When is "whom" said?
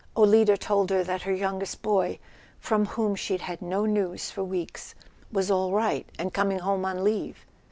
2.87-3.13